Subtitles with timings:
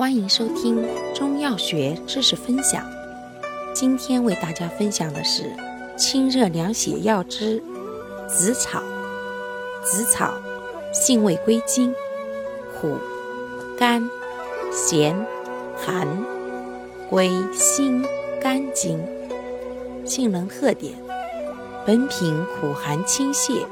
[0.00, 0.82] 欢迎收听
[1.14, 2.82] 中药学知识分享。
[3.74, 5.54] 今天为大家分享的是
[5.94, 7.62] 清热凉血药之
[8.26, 8.82] 紫草。
[9.84, 10.32] 紫草
[10.90, 11.94] 性味归经：
[12.80, 12.96] 苦、
[13.78, 14.08] 甘、
[14.72, 15.14] 咸、
[15.76, 16.08] 寒，
[17.10, 18.02] 归心、
[18.40, 18.98] 肝经。
[20.06, 20.94] 性能特点：
[21.84, 23.66] 本品苦寒清泻，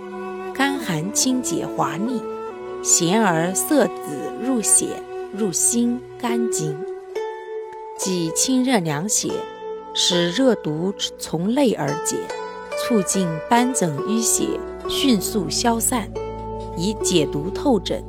[0.53, 2.23] 甘寒清解滑腻，
[2.83, 4.89] 咸而涩紫入血。
[5.37, 6.75] 入心肝经，
[7.99, 9.31] 即清热凉血，
[9.95, 12.17] 使热毒从内而解，
[12.79, 14.59] 促进斑疹淤血
[14.89, 16.09] 迅速消散，
[16.79, 18.03] 以解毒透疹。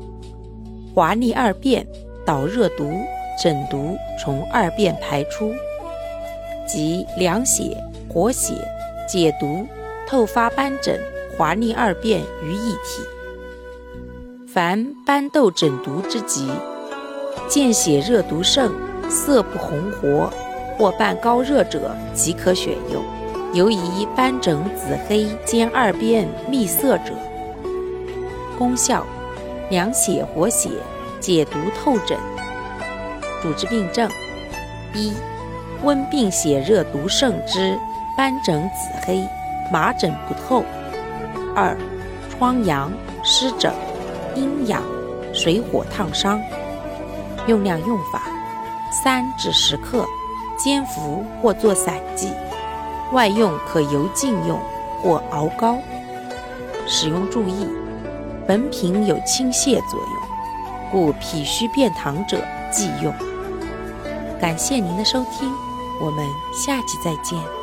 [0.96, 1.86] 滑腻二便，
[2.26, 2.90] 导热毒、
[3.42, 5.54] 疹毒从二便排出，
[6.66, 7.76] 即凉血、
[8.08, 8.54] 活血、
[9.08, 9.68] 解毒、
[10.08, 10.98] 透发斑疹、
[11.38, 13.04] 滑腻二便于一体。
[14.48, 16.48] 凡斑痘疹毒之疾。
[17.48, 18.72] 见血热毒盛，
[19.10, 20.32] 色不红活，
[20.78, 23.04] 或伴高热者，即可选用。
[23.54, 27.14] 尤宜斑疹紫黑兼二边蜜色者。
[28.58, 29.04] 功效：
[29.70, 30.70] 凉血活血，
[31.20, 32.18] 解毒透疹。
[33.42, 34.08] 主治病症：
[34.94, 35.14] 一、
[35.84, 37.76] 温病血热毒盛之
[38.16, 39.24] 斑疹紫黑、
[39.72, 40.64] 麻疹不透；
[41.56, 41.76] 二、
[42.30, 42.92] 疮疡、
[43.24, 43.74] 湿疹、
[44.36, 44.84] 阴痒、
[45.34, 46.40] 水火烫伤。
[47.50, 48.22] 用量用法：
[48.92, 50.06] 三至十克，
[50.56, 52.32] 煎服或做散剂。
[53.12, 54.60] 外用可油浸用
[55.02, 55.80] 或熬膏。
[56.86, 57.68] 使用注意：
[58.48, 62.40] 本品有清泻作用，故脾虚便溏者
[62.72, 63.12] 忌用。
[64.40, 65.52] 感谢您的收听，
[66.00, 66.24] 我们
[66.54, 67.59] 下期再见。